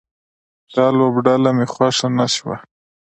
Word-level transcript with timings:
دا 0.73 0.85
لوبډله 0.97 1.51
مې 1.57 1.65
خوښه 1.73 2.07
نه 2.17 2.25
شوه 2.35 2.55